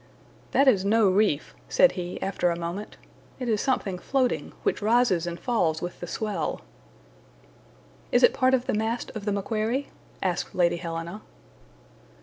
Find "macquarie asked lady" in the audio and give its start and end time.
9.31-10.77